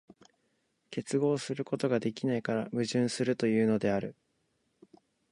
[0.89, 4.15] 結合することができないから矛盾するというのである。